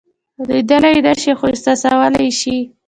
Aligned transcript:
لیدلی 0.49 0.91
یې 0.95 1.01
نشئ 1.05 1.31
خو 1.37 1.45
احساسولای 1.51 2.23
یې 2.25 2.37
شئ. 2.39 2.57